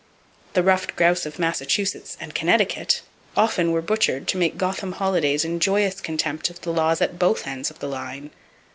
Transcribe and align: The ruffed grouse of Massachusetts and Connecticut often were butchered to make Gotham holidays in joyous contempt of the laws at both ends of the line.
The 0.53 0.63
ruffed 0.63 0.95
grouse 0.95 1.27
of 1.27 1.37
Massachusetts 1.37 2.17
and 2.19 2.33
Connecticut 2.33 3.03
often 3.37 3.71
were 3.71 3.83
butchered 3.83 4.27
to 4.29 4.37
make 4.37 4.57
Gotham 4.57 4.93
holidays 4.93 5.45
in 5.45 5.59
joyous 5.59 6.01
contempt 6.01 6.49
of 6.49 6.59
the 6.61 6.73
laws 6.73 7.01
at 7.01 7.19
both 7.19 7.45
ends 7.45 7.69
of 7.69 7.77
the 7.77 7.87
line. 7.87 8.31